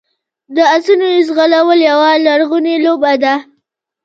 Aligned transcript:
د 0.55 0.57
اسونو 0.75 1.07
ځغلول 1.27 1.79
یوه 1.91 2.11
لرغونې 2.25 2.75
لوبه 2.85 3.13
ده. 3.23 3.35